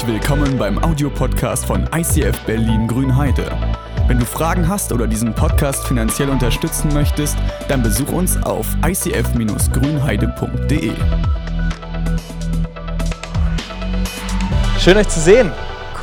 [0.00, 3.52] Herzlich willkommen beim Audiopodcast von ICF Berlin Grünheide.
[4.06, 7.36] Wenn du Fragen hast oder diesen Podcast finanziell unterstützen möchtest,
[7.68, 10.92] dann besuch uns auf icf-grünheide.de.
[14.78, 15.52] Schön euch zu sehen.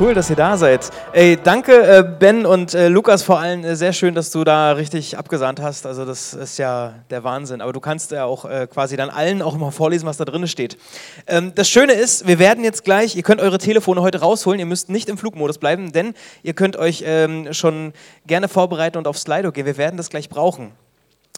[0.00, 0.90] Cool, dass ihr da seid.
[1.12, 3.64] Ey, danke äh, Ben und äh, Lukas vor allem.
[3.64, 5.86] Äh, sehr schön, dass du da richtig abgesahnt hast.
[5.86, 7.60] Also das ist ja der Wahnsinn.
[7.60, 10.46] Aber du kannst ja auch äh, quasi dann allen auch immer vorlesen, was da drin
[10.46, 10.78] steht.
[11.26, 14.60] Ähm, das Schöne ist, wir werden jetzt gleich, ihr könnt eure Telefone heute rausholen.
[14.60, 17.92] Ihr müsst nicht im Flugmodus bleiben, denn ihr könnt euch ähm, schon
[18.24, 19.66] gerne vorbereiten und auf Slido gehen.
[19.66, 20.70] Wir werden das gleich brauchen.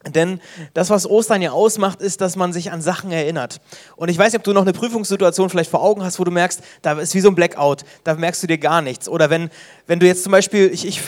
[0.06, 0.40] Denn
[0.72, 3.60] das, was Ostern ja ausmacht, ist, dass man sich an Sachen erinnert.
[3.96, 6.30] Und ich weiß nicht, ob du noch eine Prüfungssituation vielleicht vor Augen hast, wo du
[6.30, 9.10] merkst, da ist wie so ein Blackout, da merkst du dir gar nichts.
[9.10, 9.50] Oder wenn,
[9.86, 11.02] wenn du jetzt zum Beispiel, ich, ich,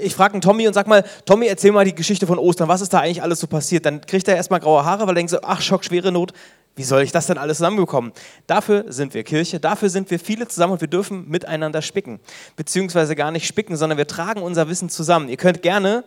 [0.00, 2.80] ich frage einen Tommy und sag mal, Tommy, erzähl mal die Geschichte von Ostern, was
[2.80, 3.84] ist da eigentlich alles so passiert?
[3.84, 6.32] Dann kriegt er erstmal graue Haare, weil er denkt so, ach, Schock, schwere Not,
[6.74, 8.12] wie soll ich das denn alles zusammenbekommen?
[8.46, 12.18] Dafür sind wir Kirche, dafür sind wir viele zusammen und wir dürfen miteinander spicken.
[12.56, 15.28] Beziehungsweise gar nicht spicken, sondern wir tragen unser Wissen zusammen.
[15.28, 16.04] Ihr könnt gerne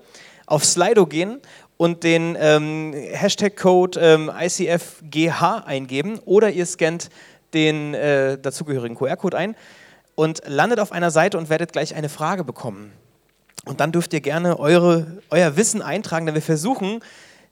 [0.48, 1.40] auf Slido gehen
[1.82, 7.10] und den ähm, Hashtag-Code ähm, ICFGH eingeben oder ihr scannt
[7.56, 9.56] den äh, dazugehörigen QR-Code ein
[10.14, 12.92] und landet auf einer Seite und werdet gleich eine Frage bekommen.
[13.66, 17.00] Und dann dürft ihr gerne eure, euer Wissen eintragen, denn wir versuchen,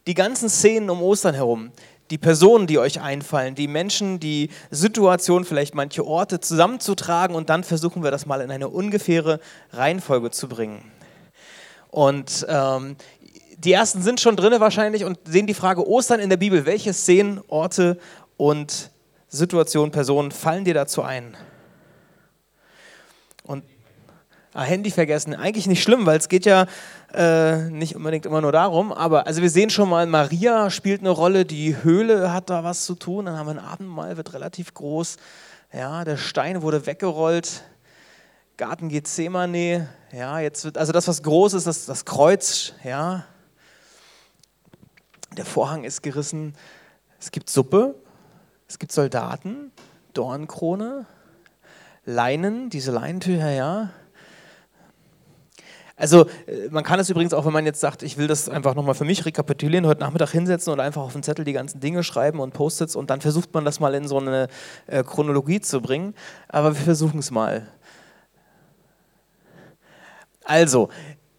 [0.05, 1.71] die ganzen Szenen um Ostern herum,
[2.11, 7.64] die Personen, die euch einfallen, die Menschen, die Situationen, vielleicht manche Orte zusammenzutragen und dann
[7.64, 9.39] versuchen wir das mal in eine ungefähre
[9.73, 10.83] Reihenfolge zu bringen.
[11.89, 12.95] Und ähm,
[13.63, 16.65] die ersten sind schon drin wahrscheinlich und sehen die Frage Ostern in der Bibel.
[16.65, 17.99] Welche Szenen, Orte
[18.38, 18.91] und
[19.27, 21.35] Situationen, Personen fallen dir dazu ein?
[23.43, 23.63] Und
[24.53, 26.67] ah, Handy vergessen, eigentlich nicht schlimm, weil es geht ja
[27.13, 28.93] äh, nicht unbedingt immer nur darum.
[28.93, 32.85] Aber also wir sehen schon mal, Maria spielt eine Rolle, die Höhle hat da was
[32.85, 33.25] zu tun.
[33.25, 35.17] Dann haben wir ein Abendmahl, wird relativ groß.
[35.73, 37.64] Ja, der Stein wurde weggerollt.
[38.55, 43.23] Garten Gethsemane, ja, jetzt wird, also das, was groß ist, das, das Kreuz, ja,
[45.38, 46.54] der Vorhang ist gerissen.
[47.20, 47.95] Es gibt Suppe,
[48.67, 49.72] es gibt Soldaten,
[50.14, 51.06] Dornkrone,
[52.06, 53.92] Leinen, diese Leinentücher, ja.
[56.00, 58.73] Also äh, man kann es übrigens auch, wenn man jetzt sagt, ich will das einfach
[58.73, 62.04] nochmal für mich rekapitulieren, heute Nachmittag hinsetzen und einfach auf den Zettel die ganzen Dinge
[62.04, 64.48] schreiben und Post-its und dann versucht man das mal in so eine
[64.88, 66.16] äh, Chronologie zu bringen.
[66.48, 67.67] Aber wir versuchen es mal.
[70.46, 70.90] Also,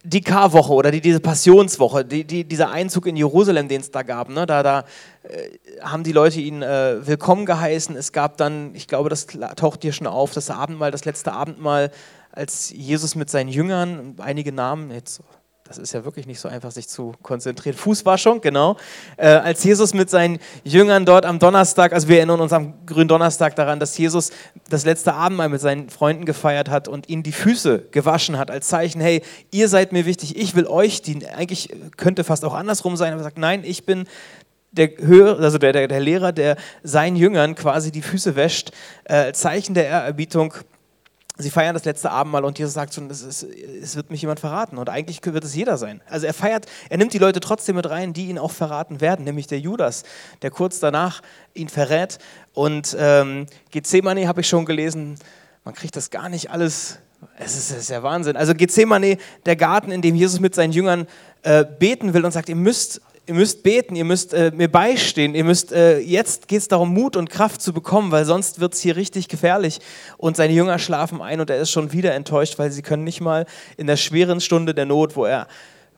[0.03, 4.03] die Karwoche oder die, diese Passionswoche, die, die, dieser Einzug in Jerusalem, den es da
[4.03, 4.85] gab, ne, da, da
[5.23, 5.51] äh,
[5.83, 7.97] haben die Leute ihn äh, willkommen geheißen.
[7.97, 11.91] Es gab dann, ich glaube, das taucht hier schon auf, das Abendmahl, das letzte Abendmahl,
[12.33, 15.21] als Jesus mit seinen Jüngern, einige Namen, jetzt
[15.71, 17.77] das ist ja wirklich nicht so einfach, sich zu konzentrieren.
[17.77, 18.77] Fußwaschung, genau.
[19.17, 23.07] Äh, als Jesus mit seinen Jüngern dort am Donnerstag, also wir erinnern uns am grünen
[23.07, 24.33] Donnerstag daran, dass Jesus
[24.69, 28.67] das letzte Abendmahl mit seinen Freunden gefeiert hat und ihnen die Füße gewaschen hat, als
[28.67, 29.23] Zeichen, hey,
[29.53, 31.25] ihr seid mir wichtig, ich will euch dienen.
[31.37, 34.09] Eigentlich könnte fast auch andersrum sein, aber er sagt, nein, ich bin
[34.73, 38.73] der, Höher, also der, der, der Lehrer, der seinen Jüngern quasi die Füße wäscht,
[39.05, 40.53] äh, Zeichen der Ehrerbietung
[41.41, 44.41] Sie feiern das letzte Abendmahl und Jesus sagt schon, es, ist, es, wird mich jemand
[44.41, 44.79] verraten.
[44.79, 46.03] Und eigentlich wird es jeder sein.
[46.09, 49.25] Also er feiert, er nimmt die Leute trotzdem mit rein, die ihn auch verraten werden,
[49.25, 50.05] nämlich der Judas,
[50.43, 51.23] der kurz danach
[51.55, 52.19] ihn verrät.
[52.53, 55.17] Und ähm, Gethsemane habe ich schon gelesen,
[55.65, 56.99] man kriegt das gar nicht alles.
[57.37, 58.37] Es ist, ist ja Wahnsinn.
[58.37, 61.07] Also Gethsemane, der Garten, in dem Jesus mit seinen Jüngern
[61.43, 65.37] äh, beten will und sagt, ihr müsst ihr müsst beten, ihr müsst äh, mir beistehen,
[65.37, 68.75] ihr müsst, äh, jetzt geht es darum, Mut und Kraft zu bekommen, weil sonst wird
[68.75, 69.79] es hier richtig gefährlich.
[70.19, 73.21] Und seine Jünger schlafen ein und er ist schon wieder enttäuscht, weil sie können nicht
[73.21, 73.47] mal
[73.77, 75.47] in der schweren Stunde der Not, wo er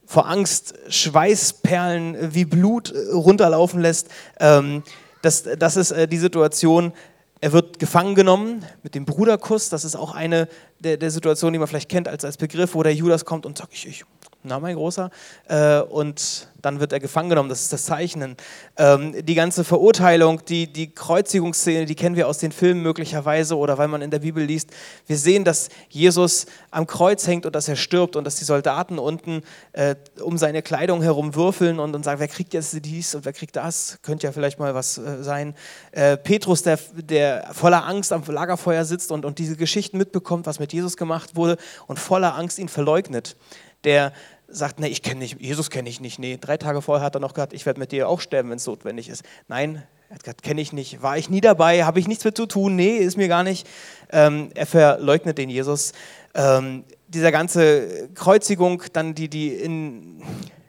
[0.05, 4.83] vor Angst Schweißperlen wie Blut äh, runterlaufen lässt, ähm,
[5.23, 6.93] das, das ist äh, die Situation,
[7.41, 9.71] er wird gefangen genommen mit dem Bruderkuss.
[9.71, 10.49] Das ist auch eine
[10.81, 13.57] der, der Situationen, die man vielleicht kennt als, als Begriff, wo der Judas kommt und
[13.57, 14.05] sagt, ich, ich
[14.43, 15.11] na mein Großer,
[15.49, 18.37] äh, und dann wird er gefangen genommen, das ist das Zeichnen.
[18.77, 23.79] Ähm, die ganze Verurteilung, die, die Kreuzigungsszene, die kennen wir aus den Filmen möglicherweise oder
[23.79, 24.71] weil man in der Bibel liest.
[25.07, 28.99] Wir sehen, dass Jesus am Kreuz hängt und dass er stirbt und dass die Soldaten
[28.99, 29.43] unten
[29.73, 33.33] äh, um seine Kleidung herum würfeln und, und sagen, wer kriegt jetzt dies und wer
[33.33, 33.99] kriegt das?
[34.03, 35.55] Könnte ja vielleicht mal was äh, sein.
[35.91, 40.61] Äh, Petrus, der, der voller Angst am Lagerfeuer sitzt und, und diese Geschichten mitbekommt, was
[40.61, 41.57] mit Jesus gemacht wurde
[41.89, 43.37] und voller Angst ihn verleugnet
[43.85, 44.13] der
[44.49, 46.19] sagt, nee, ich kenne nicht, Jesus kenne ich nicht.
[46.19, 48.57] Nee, drei Tage vorher hat er noch gesagt, ich werde mit dir auch sterben, wenn
[48.57, 49.23] es notwendig ist.
[49.49, 52.37] Nein, er hat gesagt, kenne ich nicht, war ich nie dabei, habe ich nichts mit
[52.37, 53.67] zu tun, nee, ist mir gar nicht.
[54.11, 55.93] Ähm, er verleugnet den Jesus.
[56.35, 60.23] Ähm, dieser ganze Kreuzigung, dann die, die in,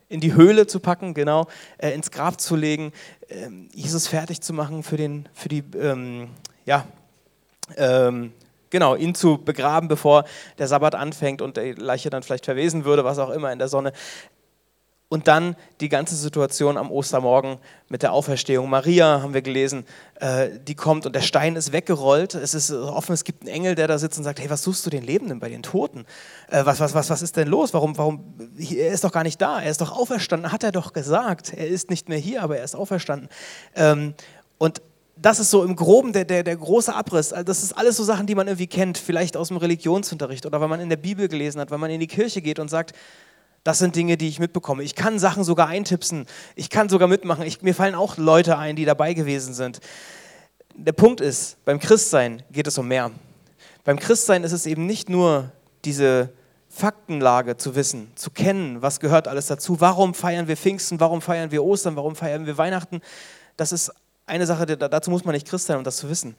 [0.09, 2.93] in die Höhle zu packen, genau, äh, ins Grab zu legen,
[3.27, 6.29] äh, Jesus fertig zu machen für, den, für die, ähm,
[6.65, 6.85] ja,
[7.77, 8.33] ähm,
[8.73, 10.25] genau, ihn zu begraben, bevor
[10.57, 13.69] der Sabbat anfängt und die Leiche dann vielleicht verwesen würde, was auch immer in der
[13.69, 13.93] Sonne.
[15.09, 18.67] Und dann die ganze Situation am Ostermorgen mit der Auferstehung.
[18.67, 19.85] Maria, haben wir gelesen,
[20.19, 22.33] äh, die kommt und der Stein ist weggerollt.
[22.33, 24.83] Es ist offen, es gibt einen Engel, der da sitzt und sagt, hey, was suchst
[24.87, 26.07] du den Lebenden bei den Toten?
[26.49, 27.75] Äh, was, was, was, was ist denn los?
[27.75, 29.61] Warum, warum, er ist doch gar nicht da.
[29.61, 31.53] Er ist doch auferstanden, hat er doch gesagt.
[31.53, 33.29] Er ist nicht mehr hier, aber er ist auferstanden.
[33.75, 34.15] Ähm,
[34.57, 34.81] und
[35.15, 37.33] das ist so im Groben der, der, der große Abriss.
[37.33, 40.59] Also das ist alles so Sachen, die man irgendwie kennt, vielleicht aus dem Religionsunterricht oder
[40.59, 42.93] weil man in der Bibel gelesen hat, weil man in die Kirche geht und sagt,
[43.63, 44.83] das sind Dinge, die ich mitbekomme.
[44.83, 46.25] Ich kann Sachen sogar eintipsen.
[46.55, 47.45] Ich kann sogar mitmachen.
[47.45, 49.79] Ich, mir fallen auch Leute ein, die dabei gewesen sind.
[50.75, 53.11] Der Punkt ist, beim Christsein geht es um mehr.
[53.85, 55.51] Beim Christsein ist es eben nicht nur
[55.85, 56.33] diese
[56.69, 59.79] Faktenlage zu wissen, zu kennen, was gehört alles dazu.
[59.79, 60.99] Warum feiern wir Pfingsten?
[60.99, 61.95] Warum feiern wir Ostern?
[61.95, 63.01] Warum feiern wir Weihnachten?
[63.55, 63.91] Das ist
[64.33, 66.35] eine Sache, dazu muss man nicht Christ sein, um das zu wissen.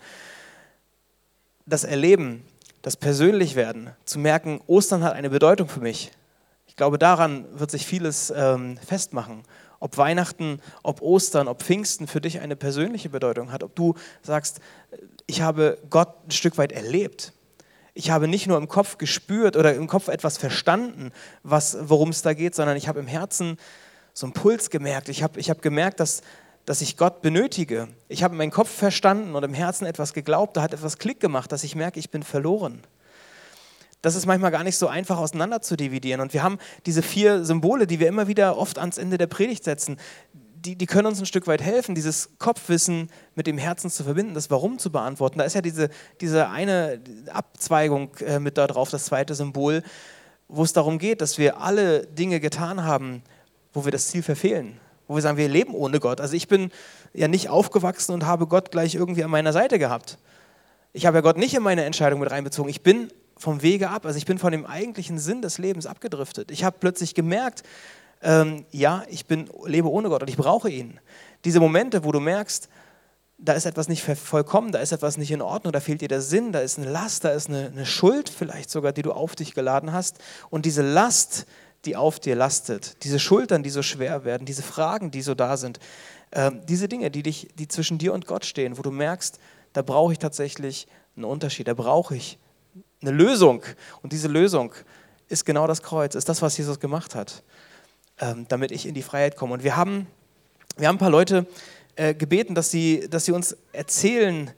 [1.67, 2.45] Das Erleben,
[2.83, 6.11] das Persönlichwerden, zu merken, Ostern hat eine Bedeutung für mich
[6.75, 9.45] ich glaube, daran wird sich vieles ähm, festmachen.
[9.79, 13.63] Ob Weihnachten, ob Ostern, ob Pfingsten für dich eine persönliche Bedeutung hat.
[13.63, 14.59] Ob du sagst,
[15.29, 17.33] ich habe Gott ein Stück weit erlebt.
[17.93, 21.13] Ich habe nicht nur im Kopf gespürt oder im Kopf etwas verstanden,
[21.45, 23.57] worum es da geht, sondern ich habe im Herzen
[24.13, 25.09] so einen Puls gemerkt.
[25.09, 26.23] Ich habe, ich habe gemerkt, dass,
[26.67, 27.89] dass ich Gott benötige.
[28.09, 30.57] Ich habe in meinem Kopf verstanden und im Herzen etwas geglaubt.
[30.57, 32.83] Da hat etwas Klick gemacht, dass ich merke, ich bin verloren
[34.05, 36.21] das ist manchmal gar nicht so einfach auseinander zu dividieren.
[36.21, 39.65] Und wir haben diese vier Symbole, die wir immer wieder oft ans Ende der Predigt
[39.65, 39.97] setzen,
[40.65, 44.35] die, die können uns ein Stück weit helfen, dieses Kopfwissen mit dem Herzen zu verbinden,
[44.35, 45.39] das Warum zu beantworten.
[45.39, 45.89] Da ist ja diese,
[46.21, 47.01] diese eine
[47.33, 49.83] Abzweigung äh, mit da drauf, das zweite Symbol,
[50.49, 53.23] wo es darum geht, dass wir alle Dinge getan haben,
[53.73, 54.81] wo wir das Ziel verfehlen.
[55.07, 56.21] Wo wir sagen, wir leben ohne Gott.
[56.21, 56.71] Also ich bin
[57.13, 60.19] ja nicht aufgewachsen und habe Gott gleich irgendwie an meiner Seite gehabt.
[60.93, 62.71] Ich habe ja Gott nicht in meine Entscheidung mit reinbezogen.
[62.71, 64.07] Ich bin vom Wege ab.
[64.07, 66.51] Also ich bin von dem eigentlichen Sinn des Lebens abgedriftet.
[66.51, 67.63] Ich habe plötzlich gemerkt,
[68.23, 70.99] ähm, ja, ich bin, lebe ohne Gott und ich brauche ihn.
[71.45, 72.69] Diese Momente, wo du merkst,
[73.37, 76.21] da ist etwas nicht vollkommen, da ist etwas nicht in Ordnung, da fehlt dir der
[76.21, 79.35] Sinn, da ist eine Last, da ist eine, eine Schuld vielleicht sogar, die du auf
[79.37, 80.19] dich geladen hast.
[80.51, 81.47] Und diese Last,
[81.87, 85.57] die auf dir lastet, diese Schultern, die so schwer werden, diese Fragen, die so da
[85.57, 85.79] sind,
[86.31, 89.39] äh, diese Dinge, die, dich, die zwischen dir und Gott stehen, wo du merkst,
[89.73, 90.87] da brauche ich tatsächlich
[91.17, 92.39] einen Unterschied, da brauche ich
[93.03, 93.63] eine Lösung.
[94.03, 94.73] Und diese Lösung
[95.29, 97.43] ist genau das Kreuz, ist das, was Jesus gemacht hat,
[98.19, 99.55] ähm, damit ich in die Freiheit komme.
[99.55, 100.07] Und wir haben,
[100.77, 101.47] wir haben ein paar Leute
[101.97, 104.51] äh, gebeten, dass sie, dass sie uns erzählen,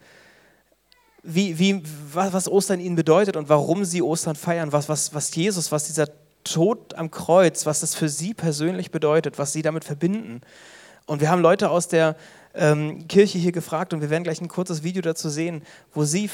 [1.22, 1.82] wie, wie,
[2.12, 6.08] was, Ostern ihnen bedeutet und warum sie Ostern feiern, was, was, was Jesus, was dieser
[6.46, 10.40] Tod am Kreuz, was das für sie persönlich bedeutet, was sie damit verbinden.
[11.06, 12.16] Und wir haben Leute aus der
[12.54, 15.62] ähm, Kirche hier gefragt und wir werden gleich ein kurzes Video dazu sehen,
[15.93, 16.31] wo sie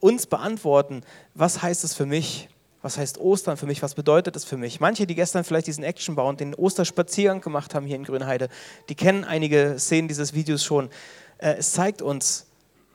[0.00, 1.02] uns beantworten,
[1.34, 2.48] was heißt es für mich?
[2.82, 3.82] Was heißt Ostern für mich?
[3.82, 4.78] Was bedeutet es für mich?
[4.78, 8.50] Manche, die gestern vielleicht diesen Actionbau und den Osterspaziergang gemacht haben hier in Grünheide,
[8.90, 10.90] die kennen einige Szenen dieses Videos schon.
[11.38, 12.46] Äh, es zeigt uns,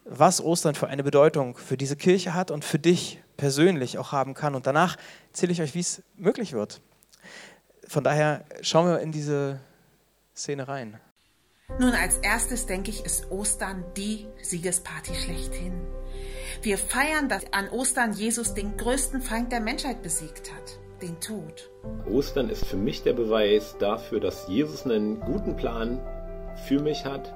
[0.05, 4.33] was Ostern für eine Bedeutung für diese Kirche hat und für dich persönlich auch haben
[4.33, 4.53] kann.
[4.53, 4.97] Und danach
[5.29, 6.81] erzähle ich euch, wie es möglich wird.
[7.87, 9.59] Von daher schauen wir in diese
[10.35, 10.99] Szene rein.
[11.79, 15.73] Nun, als erstes denke ich, ist Ostern die Siegesparty schlechthin.
[16.61, 21.69] Wir feiern, dass an Ostern Jesus den größten Feind der Menschheit besiegt hat, den Tod.
[22.11, 26.01] Ostern ist für mich der Beweis dafür, dass Jesus einen guten Plan
[26.67, 27.33] für mich hat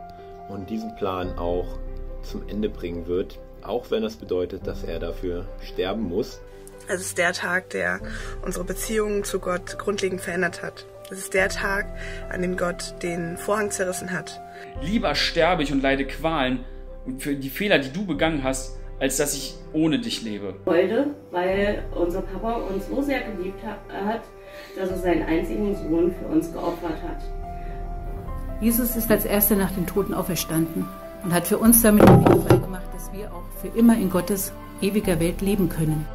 [0.50, 1.80] und diesen Plan auch
[2.24, 6.42] zum Ende bringen wird, auch wenn das bedeutet, dass er dafür sterben muss.
[6.88, 8.02] Es ist der Tag, der
[8.44, 10.86] unsere Beziehungen zu Gott grundlegend verändert hat.
[11.10, 11.86] Es ist der Tag,
[12.30, 14.42] an dem Gott den Vorhang zerrissen hat.
[14.82, 16.66] Lieber sterbe ich und leide Qualen
[17.20, 20.56] für die Fehler, die du begangen hast, als dass ich ohne dich lebe.
[20.66, 24.24] Heute, weil unser Papa uns so sehr geliebt hat,
[24.78, 27.22] dass er seinen einzigen Sohn für uns geopfert hat.
[28.62, 30.88] Jesus ist als Erster nach den Toten auferstanden
[31.24, 34.10] und hat für uns damit den Weg frei gemacht, dass wir auch für immer in
[34.10, 34.52] Gottes
[34.82, 36.06] ewiger Welt leben können.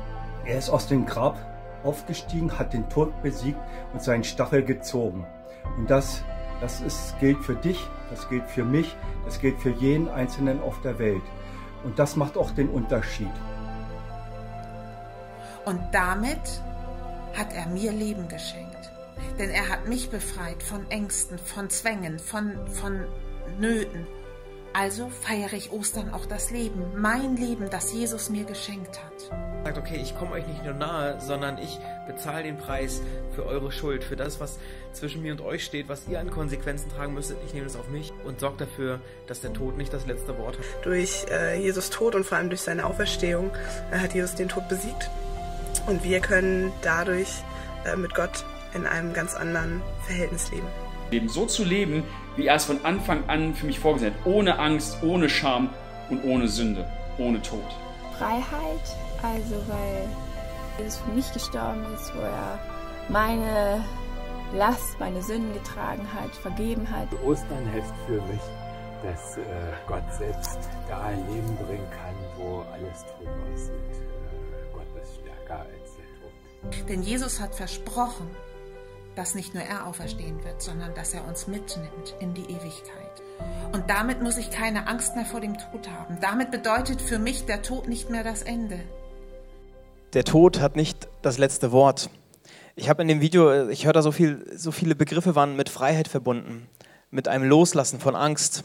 [0.44, 1.38] Er ist aus dem Grab
[1.84, 3.58] aufgestiegen, hat den Tod besiegt
[3.92, 5.26] und seinen Stachel gezogen.
[5.76, 6.22] Und das,
[6.60, 7.78] das ist, gilt für dich,
[8.10, 11.22] das gilt für mich, das gilt für jeden Einzelnen auf der Welt.
[11.84, 13.30] Und das macht auch den Unterschied.
[15.64, 16.62] Und damit
[17.36, 18.90] hat er mir Leben geschenkt.
[19.38, 23.04] Denn er hat mich befreit von Ängsten, von Zwängen, von, von
[23.58, 24.06] Nöten.
[24.80, 29.64] Also feiere ich Ostern auch das Leben, mein Leben, das Jesus mir geschenkt hat.
[29.64, 33.02] Sagt, okay, ich komme euch nicht nur nahe, sondern ich bezahle den Preis
[33.34, 34.60] für eure Schuld, für das, was
[34.92, 37.38] zwischen mir und euch steht, was ihr an Konsequenzen tragen müsstet.
[37.44, 40.56] Ich nehme das auf mich und sorge dafür, dass der Tod nicht das letzte Wort
[40.56, 40.64] hat.
[40.84, 43.50] Durch äh, Jesus Tod und vor allem durch seine Auferstehung
[43.90, 45.10] äh, hat Jesus den Tod besiegt.
[45.88, 47.42] Und wir können dadurch
[47.84, 48.44] äh, mit Gott
[48.74, 50.68] in einem ganz anderen Verhältnis leben.
[51.10, 52.04] Leben so zu leben,
[52.38, 54.24] wie er es von Anfang an für mich vorgesehen hat.
[54.24, 55.70] Ohne Angst, ohne Scham
[56.08, 57.64] und ohne Sünde, ohne Tod.
[58.16, 60.08] Freiheit, also weil
[60.78, 62.58] Jesus für mich gestorben ist, wo er
[63.08, 63.84] meine
[64.54, 67.08] Last, meine Sünden getragen hat, vergeben hat.
[67.26, 68.40] Ostern hilft für mich,
[69.02, 69.42] dass äh,
[69.88, 73.74] Gott selbst da ein Leben bringen kann, wo alles tot aussieht.
[73.74, 76.88] Äh, Gott ist stärker als der Tod.
[76.88, 78.28] Denn Jesus hat versprochen,
[79.18, 83.22] dass nicht nur er auferstehen wird, sondern dass er uns mitnimmt in die Ewigkeit.
[83.72, 86.18] Und damit muss ich keine Angst mehr vor dem Tod haben.
[86.20, 88.78] Damit bedeutet für mich der Tod nicht mehr das Ende.
[90.12, 92.10] Der Tod hat nicht das letzte Wort.
[92.76, 95.68] Ich habe in dem Video, ich höre da so viel, so viele Begriffe waren mit
[95.68, 96.68] Freiheit verbunden,
[97.10, 98.62] mit einem Loslassen von Angst,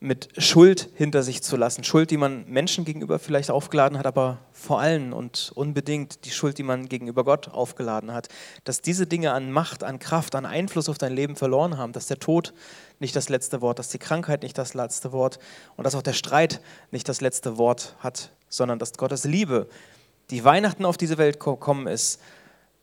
[0.00, 1.82] mit Schuld hinter sich zu lassen.
[1.82, 6.56] Schuld, die man Menschen gegenüber vielleicht aufgeladen hat, aber vor allem und unbedingt die Schuld,
[6.58, 8.28] die man gegenüber Gott aufgeladen hat.
[8.62, 12.06] Dass diese Dinge an Macht, an Kraft, an Einfluss auf dein Leben verloren haben, dass
[12.06, 12.54] der Tod
[13.00, 15.40] nicht das letzte Wort, dass die Krankheit nicht das letzte Wort
[15.76, 16.60] und dass auch der Streit
[16.92, 19.68] nicht das letzte Wort hat, sondern dass Gottes Liebe,
[20.30, 22.20] die Weihnachten auf diese Welt gekommen ist,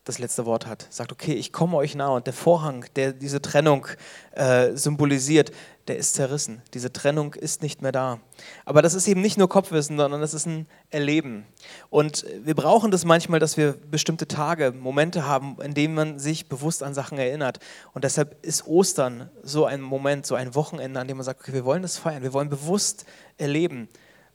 [0.06, 0.86] das letzte Wort hat.
[0.88, 3.88] Sagt, okay, ich komme euch nahe und der Vorhang, der diese Trennung
[4.32, 5.50] äh, symbolisiert,
[5.88, 6.62] der ist zerrissen.
[6.74, 8.20] Diese Trennung ist nicht mehr da.
[8.64, 11.44] Aber das ist eben nicht nur Kopfwissen, sondern das ist ein Erleben.
[11.90, 16.48] Und wir brauchen das manchmal, dass wir bestimmte Tage, Momente haben, in denen man sich
[16.48, 17.58] bewusst an Sachen erinnert.
[17.92, 21.52] Und deshalb ist Ostern so ein Moment, so ein Wochenende, an dem man sagt, okay,
[21.52, 23.06] wir wollen das feiern, wir wollen bewusst
[23.38, 23.88] erleben,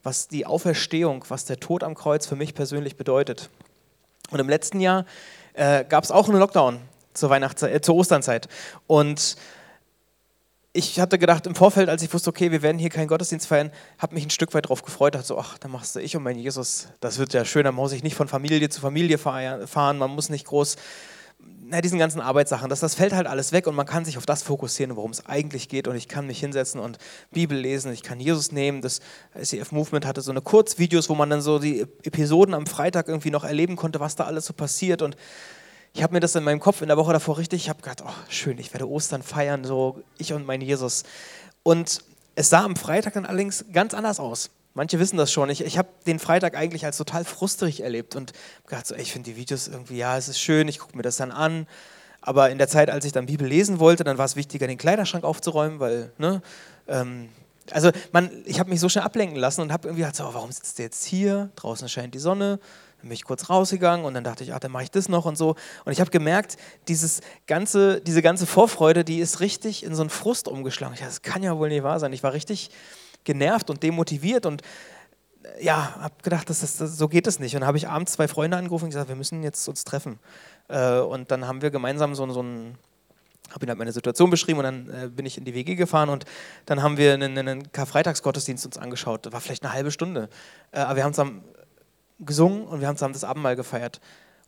[0.04, 3.50] was die Auferstehung, was der Tod am Kreuz für mich persönlich bedeutet.
[4.32, 5.06] Und im letzten Jahr
[5.54, 6.80] äh, gab es auch einen Lockdown
[7.14, 8.48] zur, Weihnachtszeit, äh, zur Osternzeit.
[8.88, 9.36] Und
[10.74, 13.72] ich hatte gedacht im Vorfeld, als ich wusste, okay, wir werden hier keinen Gottesdienst feiern,
[13.98, 16.24] habe mich ein Stück weit darauf gefreut, dachte so, ach, dann machst du ich und
[16.24, 19.98] mein Jesus, das wird ja schön, dann muss ich nicht von Familie zu Familie fahren,
[19.98, 20.78] man muss nicht groß,
[21.72, 24.26] na, diesen ganzen Arbeitssachen, das, das fällt halt alles weg und man kann sich auf
[24.26, 26.98] das fokussieren, worum es eigentlich geht und ich kann mich hinsetzen und
[27.32, 29.00] Bibel lesen, ich kann Jesus nehmen, das
[29.40, 33.32] ICF Movement hatte so eine Kurzvideos, wo man dann so die Episoden am Freitag irgendwie
[33.32, 35.16] noch erleben konnte, was da alles so passiert und
[35.94, 38.04] ich habe mir das in meinem Kopf in der Woche davor richtig, ich habe gedacht,
[38.06, 41.04] oh schön, ich werde Ostern feiern, so ich und mein Jesus.
[41.64, 42.04] Und
[42.36, 44.50] es sah am Freitag dann allerdings ganz anders aus.
[44.74, 45.50] Manche wissen das schon.
[45.50, 48.32] Ich, ich habe den Freitag eigentlich als total frustrig erlebt und
[48.66, 51.04] gedacht, so, ey, ich finde die Videos irgendwie, ja, es ist schön, ich gucke mir
[51.04, 51.68] das dann an.
[52.22, 54.78] Aber in der Zeit, als ich dann Bibel lesen wollte, dann war es wichtiger, den
[54.78, 56.42] Kleiderschrank aufzuräumen, weil, ne,
[56.88, 57.30] ähm,
[57.72, 60.52] also man, ich habe mich so schnell ablenken lassen und habe irgendwie gedacht, so, warum
[60.52, 61.50] sitzt du jetzt hier?
[61.56, 62.60] Draußen scheint die Sonne,
[63.00, 65.26] dann bin ich kurz rausgegangen und dann dachte ich, ach, dann mache ich das noch
[65.26, 65.56] und so.
[65.86, 70.10] Und ich habe gemerkt, dieses ganze, diese ganze Vorfreude, die ist richtig in so einen
[70.10, 70.94] Frust umgeschlagen.
[70.94, 72.14] Ich dachte, das kann ja wohl nicht wahr sein.
[72.14, 72.70] Ich war richtig
[73.24, 74.62] genervt und demotiviert und
[75.44, 77.56] äh, ja, habe gedacht, das, das, das, so geht es nicht.
[77.56, 80.20] Und habe ich abends zwei Freunde angerufen und gesagt, wir müssen jetzt uns treffen.
[80.68, 82.78] Äh, und dann haben wir gemeinsam so, so ein
[83.54, 86.10] habe ihnen halt meine Situation beschrieben und dann äh, bin ich in die WG gefahren
[86.10, 86.26] und
[86.66, 89.26] dann haben wir einen, einen Karfreitagsgottesdienst uns angeschaut.
[89.26, 90.30] Das war vielleicht eine halbe Stunde.
[90.72, 91.44] Äh, aber wir haben zusammen
[92.20, 94.00] gesungen und wir haben zusammen das Abendmahl gefeiert.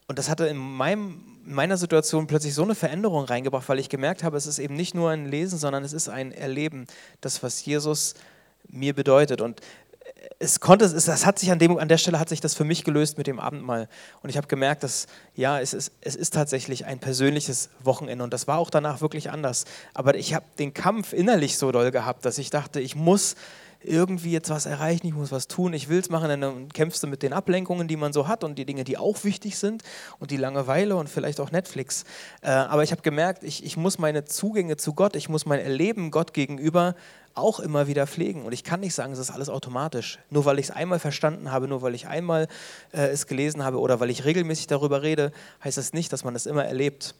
[0.07, 3.89] Und das hatte in, meinem, in meiner Situation plötzlich so eine Veränderung reingebracht, weil ich
[3.89, 6.87] gemerkt habe, es ist eben nicht nur ein Lesen, sondern es ist ein Erleben,
[7.21, 8.15] das, was Jesus
[8.73, 9.41] mir bedeutet.
[9.41, 9.61] Und
[10.39, 12.63] es konnte, es, das hat sich an, dem, an der Stelle hat sich das für
[12.63, 13.87] mich gelöst mit dem Abendmahl.
[14.21, 18.23] Und ich habe gemerkt, dass ja, es ist, es ist tatsächlich ein persönliches Wochenende.
[18.23, 19.65] Und das war auch danach wirklich anders.
[19.93, 23.35] Aber ich habe den Kampf innerlich so doll gehabt, dass ich dachte, ich muss
[23.85, 27.07] irgendwie jetzt was erreichen, ich muss was tun, ich will es machen, dann kämpfst du
[27.07, 29.83] mit den Ablenkungen, die man so hat und die Dinge, die auch wichtig sind
[30.19, 32.05] und die Langeweile und vielleicht auch Netflix.
[32.41, 35.59] Äh, aber ich habe gemerkt, ich, ich muss meine Zugänge zu Gott, ich muss mein
[35.59, 36.95] Erleben Gott gegenüber
[37.35, 38.43] auch immer wieder pflegen.
[38.43, 40.19] Und ich kann nicht sagen, es ist alles automatisch.
[40.29, 42.47] Nur weil ich es einmal verstanden habe, nur weil ich einmal
[42.91, 45.31] äh, es gelesen habe oder weil ich regelmäßig darüber rede,
[45.63, 47.15] heißt das nicht, dass man es immer erlebt.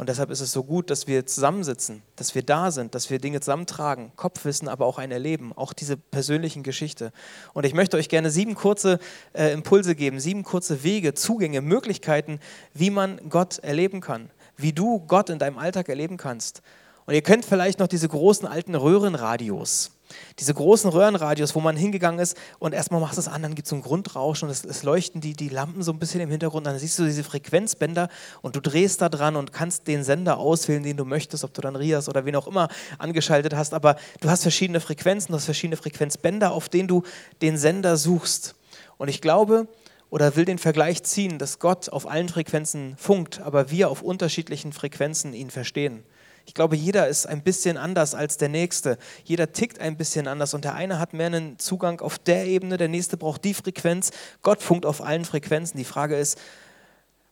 [0.00, 3.18] Und deshalb ist es so gut, dass wir zusammensitzen, dass wir da sind, dass wir
[3.18, 7.12] Dinge zusammentragen, Kopfwissen, aber auch ein Erleben, auch diese persönlichen Geschichte.
[7.52, 8.98] Und ich möchte euch gerne sieben kurze
[9.34, 12.40] äh, Impulse geben, sieben kurze Wege, Zugänge, Möglichkeiten,
[12.72, 16.62] wie man Gott erleben kann, wie du Gott in deinem Alltag erleben kannst.
[17.10, 19.90] Und ihr kennt vielleicht noch diese großen alten Röhrenradios.
[20.38, 23.66] Diese großen Röhrenradios, wo man hingegangen ist und erstmal machst du es an, dann gibt
[23.66, 26.30] es so ein Grundrauschen und es, es, leuchten die, die Lampen so ein bisschen im
[26.30, 26.68] Hintergrund.
[26.68, 28.10] Dann siehst du diese Frequenzbänder
[28.42, 31.60] und du drehst da dran und kannst den Sender auswählen, den du möchtest, ob du
[31.60, 33.74] dann Rias oder wen auch immer angeschaltet hast.
[33.74, 37.02] Aber du hast verschiedene Frequenzen, du hast verschiedene Frequenzbänder, auf denen du
[37.42, 38.54] den Sender suchst.
[38.98, 39.66] Und ich glaube
[40.10, 44.72] oder will den Vergleich ziehen, dass Gott auf allen Frequenzen funkt, aber wir auf unterschiedlichen
[44.72, 46.04] Frequenzen ihn verstehen.
[46.46, 48.98] Ich glaube, jeder ist ein bisschen anders als der Nächste.
[49.24, 52.76] Jeder tickt ein bisschen anders und der eine hat mehr einen Zugang auf der Ebene,
[52.76, 54.10] der nächste braucht die Frequenz.
[54.42, 55.78] Gott funkt auf allen Frequenzen.
[55.78, 56.38] Die Frage ist,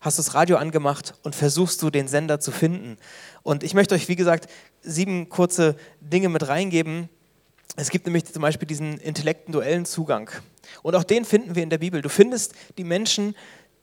[0.01, 2.97] hast du das Radio angemacht und versuchst du den Sender zu finden?
[3.43, 4.49] Und ich möchte euch, wie gesagt,
[4.83, 7.09] sieben kurze Dinge mit reingeben.
[7.77, 10.31] Es gibt nämlich zum Beispiel diesen intellektuellen Zugang.
[10.83, 12.03] Und auch den finden wir in der Bibel.
[12.03, 13.35] Du findest die Menschen,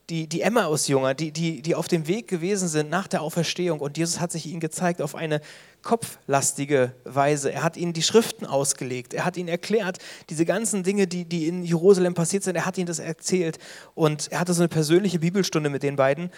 [0.10, 4.20] die Emmaus-Jünger, die, die, die auf dem Weg gewesen sind nach der Auferstehung und Jesus
[4.20, 5.42] hat sich ihnen gezeigt auf eine
[5.82, 7.52] kopflastige Weise.
[7.52, 9.98] Er hat ihnen die Schriften ausgelegt, er hat ihnen erklärt,
[10.30, 13.58] diese ganzen Dinge, die, die in Jerusalem passiert sind, er hat ihnen das erzählt
[13.96, 16.32] und er hatte so eine persönliche Bibelstunde mit den beiden.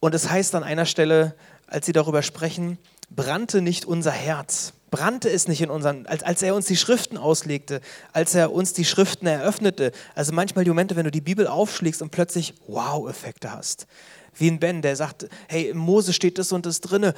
[0.00, 1.34] Und es heißt an einer Stelle,
[1.66, 2.78] als sie darüber sprechen,
[3.10, 7.16] brannte nicht unser Herz brannte es nicht in unseren, als, als er uns die Schriften
[7.16, 7.80] auslegte,
[8.12, 9.92] als er uns die Schriften eröffnete.
[10.14, 13.86] Also manchmal die Momente, wenn du die Bibel aufschlägst und plötzlich Wow-Effekte hast.
[14.34, 17.14] Wie ein Ben, der sagt, hey, im Mose steht das und das drinne.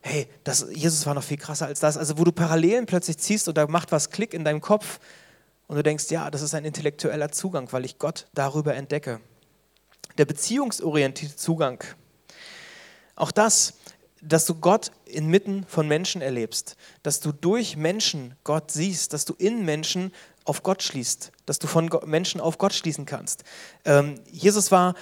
[0.00, 1.96] Hey, das, Jesus war noch viel krasser als das.
[1.96, 4.98] Also wo du Parallelen plötzlich ziehst und da macht was Klick in deinem Kopf
[5.66, 9.20] und du denkst, ja, das ist ein intellektueller Zugang, weil ich Gott darüber entdecke.
[10.18, 11.82] Der beziehungsorientierte Zugang.
[13.16, 13.74] Auch das
[14.26, 19.34] dass du Gott inmitten von Menschen erlebst, dass du durch Menschen Gott siehst, dass du
[19.38, 20.12] in Menschen
[20.44, 23.44] auf Gott schließt, dass du von Menschen auf Gott schließen kannst.
[23.84, 24.94] Ähm, Jesus war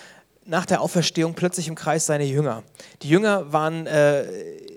[0.45, 2.65] nach der Auferstehung plötzlich im Kreis seiner Jünger.
[3.03, 4.25] Die Jünger waren äh,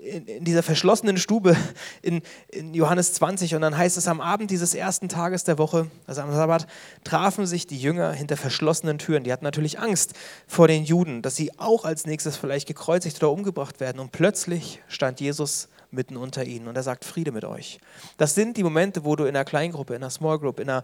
[0.06, 1.56] in, in, dieser verschlossenen Stube
[2.02, 5.88] in, in, Johannes 20 und dann heißt es, am Abend dieses ersten Tages der Woche,
[6.06, 6.66] also am Sabbat,
[7.04, 9.24] trafen sich die Jünger hinter verschlossenen Türen.
[9.24, 10.14] Die hatten natürlich Angst
[10.46, 13.98] vor den Juden, dass sie auch als nächstes vielleicht gekreuzigt oder umgebracht werden.
[13.98, 17.78] Und plötzlich stand Jesus mitten unter ihnen und er sagt, Friede mit euch.
[18.16, 20.82] Das sind die Momente, wo du in einer Kleingruppe, in einer Small Group, in einer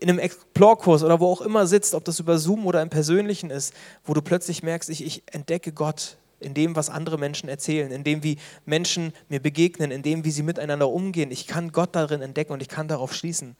[0.00, 3.50] in einem Explore-Kurs oder wo auch immer sitzt, ob das über Zoom oder im Persönlichen
[3.50, 3.72] ist,
[4.04, 8.04] wo du plötzlich merkst, ich, ich entdecke Gott in dem, was andere Menschen erzählen, in
[8.04, 11.30] dem, wie Menschen mir begegnen, in dem, wie sie miteinander umgehen.
[11.30, 13.56] Ich kann Gott darin entdecken und ich kann darauf schließen.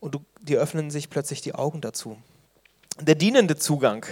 [0.00, 2.18] Und du, dir öffnen sich plötzlich die Augen dazu.
[3.00, 4.06] Der dienende Zugang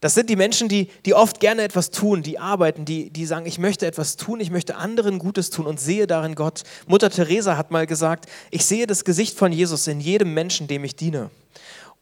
[0.00, 3.44] das sind die Menschen, die, die oft gerne etwas tun, die arbeiten, die, die sagen,
[3.44, 6.62] ich möchte etwas tun, ich möchte anderen Gutes tun und sehe darin Gott.
[6.86, 10.84] Mutter Teresa hat mal gesagt, ich sehe das Gesicht von Jesus in jedem Menschen, dem
[10.84, 11.30] ich diene.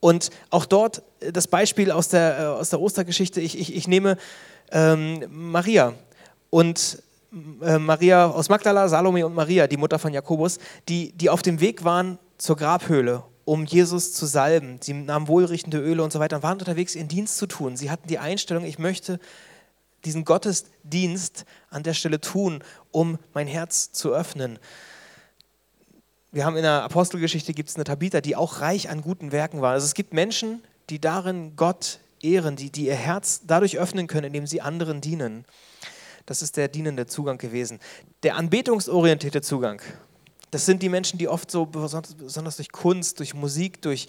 [0.01, 3.89] Und auch dort äh, das Beispiel aus der, äh, aus der Ostergeschichte, ich, ich, ich
[3.89, 4.17] nehme
[4.71, 5.95] ähm, Maria
[6.51, 7.03] und
[7.63, 10.59] äh, Maria aus Magdala, Salome und Maria, die Mutter von Jakobus,
[10.89, 14.79] die, die auf dem Weg waren zur Grabhöhle um Jesus zu salben.
[14.83, 17.79] Sie nahmen wohlriechende Öle und so weiter und waren unterwegs, ihren Dienst zu tun.
[17.79, 19.19] Sie hatten die Einstellung, ich möchte
[20.05, 24.59] diesen Gottesdienst an der Stelle tun, um mein Herz zu öffnen.
[26.31, 29.63] Wir haben in der Apostelgeschichte gibt es eine Tabitha, die auch reich an guten Werken
[29.63, 29.73] war.
[29.73, 34.27] Also es gibt Menschen, die darin Gott ehren, die, die ihr Herz dadurch öffnen können,
[34.27, 35.47] indem sie anderen dienen.
[36.27, 37.81] Das ist der dienende Zugang gewesen.
[38.23, 39.81] Der anbetungsorientierte Zugang,
[40.51, 44.09] das sind die Menschen, die oft so besonders durch Kunst, durch Musik, durch,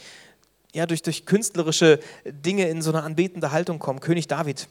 [0.73, 4.01] ja, durch, durch künstlerische Dinge in so eine anbetende Haltung kommen.
[4.01, 4.67] König David.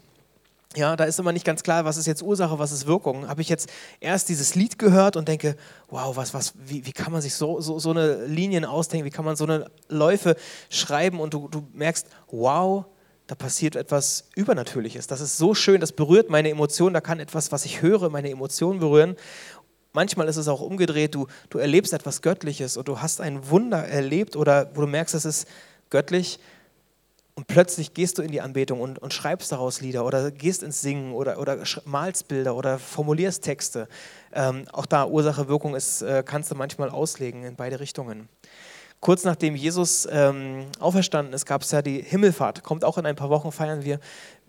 [0.76, 3.26] Ja, da ist immer nicht ganz klar, was ist jetzt Ursache, was ist Wirkung.
[3.26, 5.56] Habe ich jetzt erst dieses Lied gehört und denke,
[5.88, 9.10] wow, was, was, wie, wie kann man sich so, so, so eine Linien ausdenken, wie
[9.10, 10.36] kann man so eine Läufe
[10.68, 12.84] schreiben und du, du merkst, wow,
[13.26, 15.06] da passiert etwas Übernatürliches.
[15.06, 18.30] Das ist so schön, das berührt meine Emotionen, da kann etwas, was ich höre, meine
[18.30, 19.16] Emotionen berühren.
[19.94, 23.84] Manchmal ist es auch umgedreht, du, du erlebst etwas Göttliches und du hast ein Wunder
[23.84, 25.48] erlebt oder wo du merkst, es ist
[25.88, 26.38] göttlich
[27.38, 30.80] und plötzlich gehst du in die Anbetung und, und schreibst daraus Lieder oder gehst ins
[30.80, 33.86] Singen oder, oder malst Bilder oder formulierst Texte.
[34.32, 38.28] Ähm, auch da Ursache, Wirkung ist, äh, kannst du manchmal auslegen in beide Richtungen.
[38.98, 42.64] Kurz nachdem Jesus ähm, auferstanden ist, gab es ja die Himmelfahrt.
[42.64, 44.00] Kommt auch in ein paar Wochen, feiern wir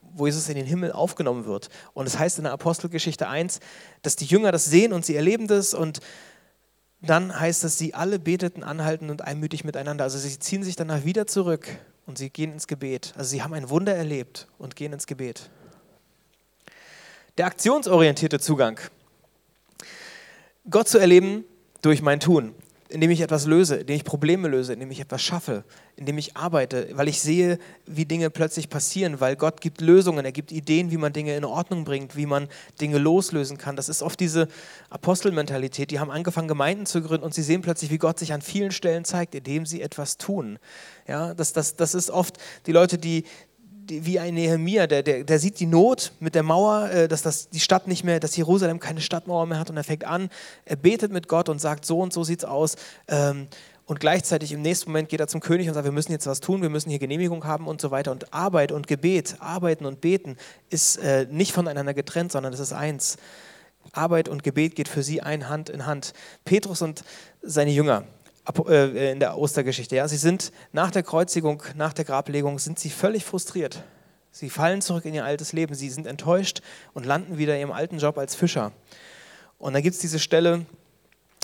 [0.02, 1.69] wo Jesus in den Himmel aufgenommen wird.
[1.93, 3.60] Und es das heißt in der Apostelgeschichte 1,
[4.02, 5.99] dass die Jünger das sehen und sie erleben das und
[7.04, 10.06] dann heißt es, sie alle beteten anhaltend und einmütig miteinander.
[10.06, 11.67] Also sie ziehen sich danach wieder zurück
[12.10, 13.13] und sie gehen ins Gebet.
[13.15, 15.52] Also sie haben ein Wunder erlebt und gehen ins Gebet.
[17.38, 18.80] Der aktionsorientierte Zugang.
[20.72, 21.45] Gott zu erleben
[21.84, 22.56] durch mein Tun.
[22.89, 25.63] Indem ich etwas löse, indem ich Probleme löse, indem ich etwas schaffe,
[25.95, 30.32] indem ich arbeite, weil ich sehe, wie Dinge plötzlich passieren, weil Gott gibt Lösungen, er
[30.32, 32.47] gibt Ideen, wie man Dinge in Ordnung bringt, wie man
[32.82, 33.75] Dinge loslösen kann.
[33.75, 34.47] Das ist oft diese
[34.89, 35.91] Apostelmentalität.
[35.91, 38.71] Die haben angefangen, Gemeinden zu gründen und sie sehen plötzlich, wie Gott sich an vielen
[38.71, 40.58] Stellen zeigt, indem sie etwas tun.
[41.08, 43.23] Ja, das, das, das ist oft die Leute, die,
[43.89, 47.49] wie ein Nehemia, der, der, der sieht die Not mit der Mauer, äh, dass das,
[47.49, 50.30] die Stadt nicht mehr, dass Jerusalem keine Stadtmauer mehr hat und er fängt an,
[50.65, 52.75] er betet mit Gott und sagt, so und so sieht es aus.
[53.08, 53.47] Ähm,
[53.86, 56.41] und gleichzeitig im nächsten Moment geht er zum König und sagt, wir müssen jetzt was
[56.41, 58.12] tun, wir müssen hier Genehmigung haben und so weiter.
[58.12, 60.38] Und Arbeit und Gebet, Arbeiten und Beten
[60.69, 63.17] ist äh, nicht voneinander getrennt, sondern es ist eins.
[63.91, 66.13] Arbeit und Gebet geht für sie ein Hand in Hand.
[66.45, 67.04] Petrus und
[67.41, 68.04] seine Jünger,
[68.58, 69.96] in der Ostergeschichte.
[69.96, 73.84] Ja, sie sind nach der Kreuzigung, nach der Grablegung, sind sie völlig frustriert.
[74.32, 75.76] Sie fallen zurück in ihr altes Leben.
[75.76, 76.62] Sie sind enttäuscht
[76.94, 78.72] und landen wieder in ihrem alten Job als Fischer.
[79.58, 80.66] Und dann gibt es diese Stelle,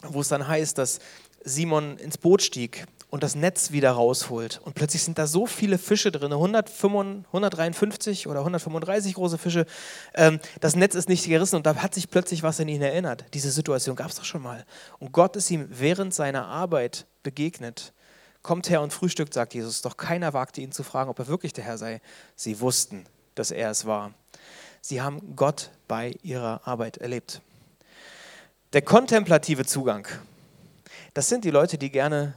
[0.04, 1.00] wo es dann heißt, dass
[1.44, 4.60] Simon ins Boot stieg und das Netz wieder rausholt.
[4.64, 9.66] Und plötzlich sind da so viele Fische drin, 153 oder 135 große Fische.
[10.14, 13.26] Ähm, das Netz ist nicht gerissen und da hat sich plötzlich was in ihn erinnert.
[13.34, 14.66] Diese Situation gab es doch schon mal.
[15.00, 17.94] Und Gott ist ihm während seiner Arbeit begegnet.
[18.42, 19.82] Kommt her und frühstückt, sagt Jesus.
[19.82, 22.02] Doch keiner wagte ihn zu fragen, ob er wirklich der Herr sei.
[22.36, 24.14] Sie wussten, dass er es war.
[24.82, 27.42] Sie haben Gott bei ihrer Arbeit erlebt.
[28.74, 30.08] Der kontemplative Zugang,
[31.14, 32.34] das sind die Leute, die gerne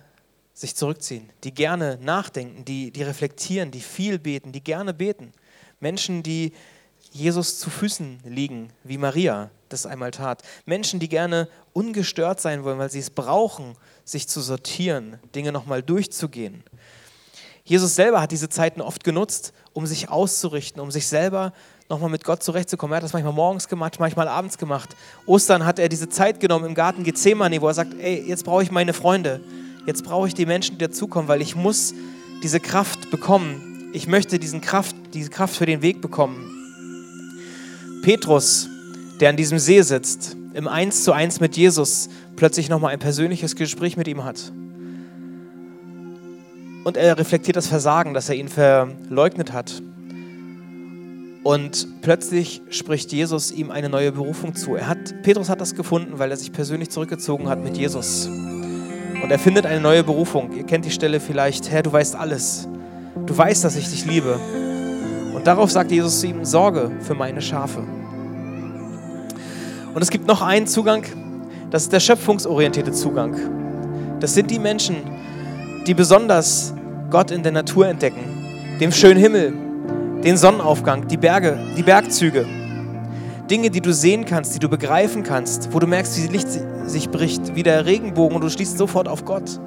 [0.58, 5.32] sich zurückziehen, die gerne nachdenken, die, die reflektieren, die viel beten, die gerne beten.
[5.78, 6.52] Menschen, die
[7.12, 10.42] Jesus zu Füßen liegen, wie Maria das einmal tat.
[10.66, 15.80] Menschen, die gerne ungestört sein wollen, weil sie es brauchen, sich zu sortieren, Dinge nochmal
[15.80, 16.64] durchzugehen.
[17.62, 21.52] Jesus selber hat diese Zeiten oft genutzt, um sich auszurichten, um sich selber
[21.88, 22.94] nochmal mit Gott zurechtzukommen.
[22.94, 24.96] Er hat das manchmal morgens gemacht, manchmal abends gemacht.
[25.24, 28.64] Ostern hat er diese Zeit genommen im Garten Gethsemane, wo er sagt, ey, jetzt brauche
[28.64, 29.40] ich meine Freunde
[29.86, 31.94] jetzt brauche ich die Menschen, die dazukommen, weil ich muss
[32.42, 33.90] diese Kraft bekommen.
[33.92, 36.50] Ich möchte diesen Kraft, diese Kraft für den Weg bekommen.
[38.02, 38.68] Petrus,
[39.20, 43.56] der an diesem See sitzt, im Eins zu Eins mit Jesus, plötzlich nochmal ein persönliches
[43.56, 44.52] Gespräch mit ihm hat.
[46.84, 49.82] Und er reflektiert das Versagen, dass er ihn verleugnet hat.
[51.42, 54.74] Und plötzlich spricht Jesus ihm eine neue Berufung zu.
[54.74, 58.28] Er hat, Petrus hat das gefunden, weil er sich persönlich zurückgezogen hat mit Jesus.
[59.22, 60.52] Und er findet eine neue Berufung.
[60.52, 62.68] Ihr kennt die Stelle vielleicht, Herr, du weißt alles.
[63.26, 64.38] Du weißt, dass ich dich liebe.
[65.34, 67.80] Und darauf sagt Jesus zu ihm, Sorge für meine Schafe.
[69.94, 71.04] Und es gibt noch einen Zugang,
[71.70, 73.36] das ist der schöpfungsorientierte Zugang.
[74.20, 74.96] Das sind die Menschen,
[75.86, 76.74] die besonders
[77.10, 79.52] Gott in der Natur entdecken, dem schönen Himmel,
[80.22, 82.46] den Sonnenaufgang, die Berge, die Bergzüge.
[83.50, 86.48] Dinge, die du sehen kannst, die du begreifen kannst, wo du merkst, wie Licht
[86.86, 89.60] sich bricht, wie der Regenbogen und du schließt sofort auf Gott.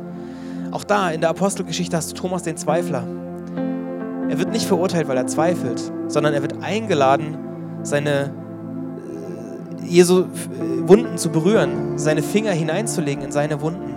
[0.72, 3.04] Auch da in der Apostelgeschichte hast du Thomas den Zweifler.
[4.30, 7.38] Er wird nicht verurteilt, weil er zweifelt, sondern er wird eingeladen,
[7.84, 8.32] seine
[9.82, 10.26] äh, Jesu äh,
[10.88, 13.91] Wunden zu berühren, seine Finger hineinzulegen in seine Wunden.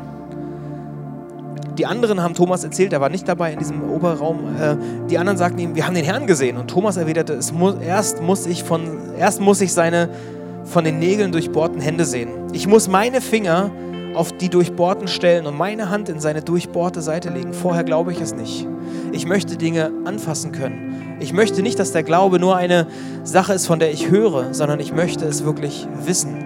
[1.79, 4.57] Die anderen haben Thomas erzählt, er war nicht dabei in diesem Oberraum.
[4.57, 4.77] Äh,
[5.11, 6.57] die anderen sagten ihm, wir haben den Herrn gesehen.
[6.57, 10.09] Und Thomas erwiderte, muss, erst, muss ich von, erst muss ich seine
[10.65, 12.31] von den Nägeln durchbohrten Hände sehen.
[12.53, 13.71] Ich muss meine Finger
[14.15, 17.53] auf die durchbohrten Stellen und meine Hand in seine durchbohrte Seite legen.
[17.53, 18.67] Vorher glaube ich es nicht.
[19.13, 21.17] Ich möchte Dinge anfassen können.
[21.21, 22.87] Ich möchte nicht, dass der Glaube nur eine
[23.25, 26.37] Sache ist, von der ich höre, sondern ich möchte es wirklich wissen.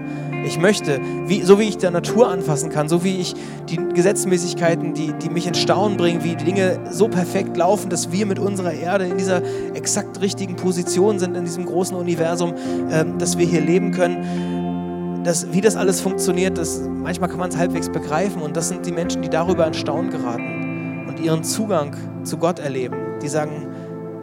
[0.45, 3.35] Ich möchte, wie, so wie ich der Natur anfassen kann, so wie ich
[3.69, 8.13] die Gesetzmäßigkeiten, die, die mich in Staunen bringen, wie die Dinge so perfekt laufen, dass
[8.13, 9.43] wir mit unserer Erde in dieser
[9.75, 12.55] exakt richtigen Position sind, in diesem großen Universum,
[12.91, 15.23] äh, dass wir hier leben können.
[15.25, 18.41] Das, wie das alles funktioniert, das, manchmal kann man es halbwegs begreifen.
[18.41, 22.59] Und das sind die Menschen, die darüber in Staunen geraten und ihren Zugang zu Gott
[22.59, 22.97] erleben.
[23.23, 23.68] Die sagen,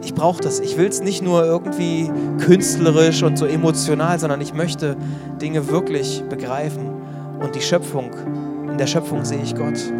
[0.06, 0.60] ich brauche das.
[0.60, 4.96] Ich will es nicht nur irgendwie künstlerisch und so emotional, sondern ich möchte
[5.42, 6.88] Dinge wirklich begreifen.
[7.40, 8.12] Und die Schöpfung,
[8.70, 9.92] in der Schöpfung sehe ich Gott.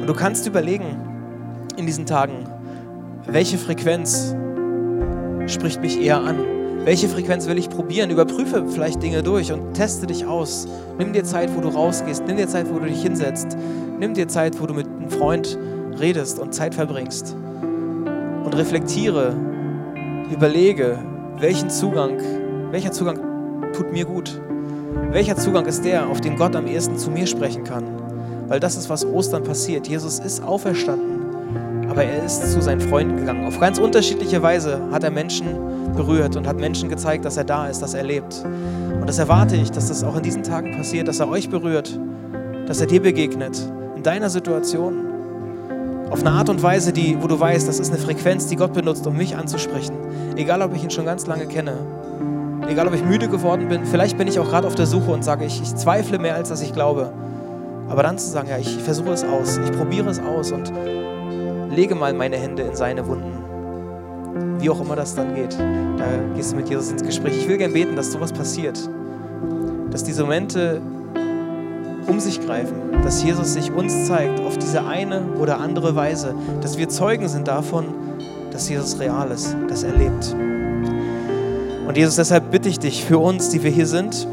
[0.00, 0.98] Und du kannst überlegen
[1.76, 2.48] in diesen Tagen,
[3.28, 4.34] welche Frequenz
[5.46, 6.38] spricht mich eher an?
[6.84, 8.10] Welche Frequenz will ich probieren?
[8.10, 10.66] Überprüfe vielleicht Dinge durch und teste dich aus.
[10.98, 12.24] Nimm dir Zeit, wo du rausgehst.
[12.26, 13.56] Nimm dir Zeit, wo du dich hinsetzt.
[14.00, 15.56] Nimm dir Zeit, wo du mit einem Freund
[16.00, 17.36] redest und Zeit verbringst
[18.46, 19.34] und reflektiere,
[20.32, 20.98] überlege,
[21.38, 22.18] welchen Zugang,
[22.70, 23.18] welcher Zugang
[23.72, 24.40] tut mir gut?
[25.10, 27.84] Welcher Zugang ist der, auf den Gott am ehesten zu mir sprechen kann?
[28.48, 29.88] Weil das ist, was Ostern passiert.
[29.88, 33.44] Jesus ist auferstanden, aber er ist zu seinen Freunden gegangen.
[33.46, 37.66] Auf ganz unterschiedliche Weise hat er Menschen berührt und hat Menschen gezeigt, dass er da
[37.66, 38.44] ist, dass er lebt.
[38.98, 41.98] Und das erwarte ich, dass das auch in diesen Tagen passiert, dass er euch berührt
[42.66, 43.56] dass er dir begegnet,
[43.94, 45.05] in deiner Situation.
[46.10, 48.72] Auf eine Art und Weise, die, wo du weißt, das ist eine Frequenz, die Gott
[48.72, 49.96] benutzt, um mich anzusprechen.
[50.36, 51.78] Egal, ob ich ihn schon ganz lange kenne.
[52.68, 53.84] Egal, ob ich müde geworden bin.
[53.84, 56.48] Vielleicht bin ich auch gerade auf der Suche und sage, ich, ich zweifle mehr, als
[56.48, 57.12] dass ich glaube.
[57.88, 60.72] Aber dann zu sagen, ja, ich versuche es aus, ich probiere es aus und
[61.70, 64.60] lege mal meine Hände in seine Wunden.
[64.60, 65.58] Wie auch immer das dann geht.
[65.58, 67.36] Da gehst du mit Jesus ins Gespräch.
[67.36, 68.78] Ich will gern beten, dass sowas passiert.
[69.90, 70.80] Dass diese Momente
[72.06, 76.78] um sich greifen, dass Jesus sich uns zeigt auf diese eine oder andere Weise, dass
[76.78, 77.86] wir Zeugen sind davon,
[78.50, 80.34] dass Jesus real ist, dass er lebt.
[81.86, 84.26] Und Jesus, deshalb bitte ich dich für uns, die wir hier sind,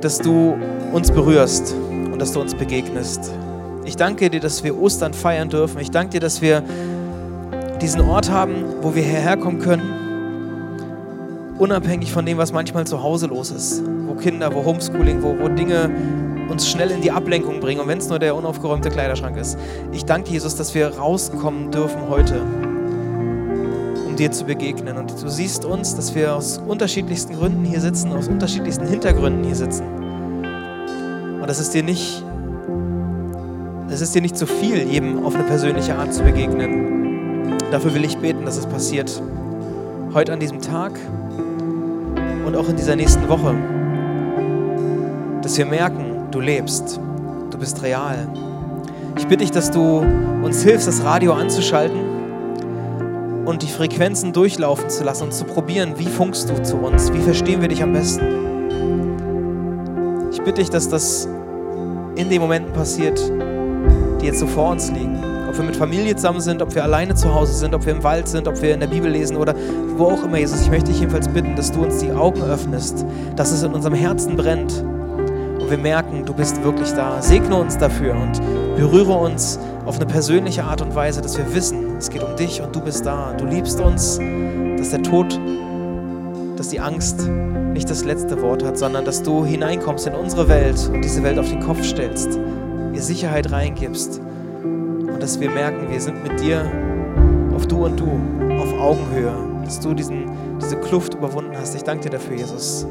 [0.00, 0.56] dass du
[0.92, 1.74] uns berührst
[2.12, 3.32] und dass du uns begegnest.
[3.84, 5.80] Ich danke dir, dass wir Ostern feiern dürfen.
[5.80, 6.62] Ich danke dir, dass wir
[7.80, 9.82] diesen Ort haben, wo wir hierher kommen können,
[11.58, 13.82] unabhängig von dem, was manchmal zu Hause los ist,
[14.20, 15.90] Kinder, wo Homeschooling, wo, wo Dinge
[16.50, 19.58] uns schnell in die Ablenkung bringen und wenn es nur der unaufgeräumte Kleiderschrank ist.
[19.92, 22.42] Ich danke Jesus, dass wir rauskommen dürfen heute,
[24.06, 24.96] um dir zu begegnen.
[24.96, 29.54] Und du siehst uns, dass wir aus unterschiedlichsten Gründen hier sitzen, aus unterschiedlichsten Hintergründen hier
[29.54, 29.84] sitzen.
[31.40, 32.22] Und das ist dir nicht,
[33.88, 37.56] es ist dir nicht zu viel, jedem auf eine persönliche Art zu begegnen.
[37.70, 39.22] Dafür will ich beten, dass es passiert.
[40.12, 40.98] Heute an diesem Tag
[42.44, 43.54] und auch in dieser nächsten Woche.
[45.42, 47.00] Dass wir merken, du lebst,
[47.50, 48.28] du bist real.
[49.16, 50.04] Ich bitte dich, dass du
[50.42, 51.98] uns hilfst, das Radio anzuschalten
[53.46, 57.20] und die Frequenzen durchlaufen zu lassen und zu probieren, wie funkst du zu uns, wie
[57.20, 58.24] verstehen wir dich am besten.
[60.30, 61.26] Ich bitte dich, dass das
[62.16, 63.18] in den Momenten passiert,
[64.20, 65.18] die jetzt so vor uns liegen.
[65.48, 68.04] Ob wir mit Familie zusammen sind, ob wir alleine zu Hause sind, ob wir im
[68.04, 69.54] Wald sind, ob wir in der Bibel lesen oder
[69.96, 70.60] wo auch immer, Jesus.
[70.62, 73.04] Ich möchte dich jedenfalls bitten, dass du uns die Augen öffnest,
[73.36, 74.84] dass es in unserem Herzen brennt
[75.70, 77.22] wir merken, du bist wirklich da.
[77.22, 78.40] Segne uns dafür und
[78.76, 82.60] berühre uns auf eine persönliche Art und Weise, dass wir wissen, es geht um dich
[82.60, 83.32] und du bist da.
[83.34, 84.18] Du liebst uns,
[84.76, 85.38] dass der Tod,
[86.56, 87.28] dass die Angst
[87.72, 91.38] nicht das letzte Wort hat, sondern dass du hineinkommst in unsere Welt und diese Welt
[91.38, 92.38] auf den Kopf stellst,
[92.92, 94.20] ihr Sicherheit reingibst
[94.62, 96.70] und dass wir merken, wir sind mit dir
[97.54, 98.08] auf du und du,
[98.60, 99.32] auf Augenhöhe,
[99.64, 100.24] dass du diesen,
[100.60, 101.74] diese Kluft überwunden hast.
[101.74, 102.86] Ich danke dir dafür, Jesus.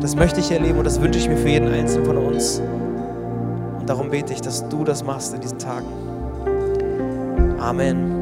[0.00, 2.60] Das möchte ich erleben und das wünsche ich mir für jeden Einzelnen von uns.
[3.78, 5.86] Und darum bete ich, dass du das machst in diesen Tagen.
[7.58, 8.19] Amen.